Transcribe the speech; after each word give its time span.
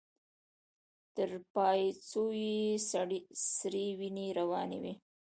تر 1.15 1.29
پايڅو 1.53 2.25
يې 2.43 2.59
سرې 3.55 3.87
وينې 3.99 4.27
روانې 4.39 4.77
وې. 4.83 4.93